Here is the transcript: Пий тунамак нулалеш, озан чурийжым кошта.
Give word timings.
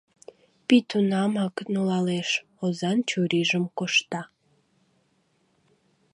Пий 0.67 0.81
тунамак 0.89 1.55
нулалеш, 1.73 2.29
озан 2.63 2.97
чурийжым 3.09 3.65
кошта. 3.77 4.21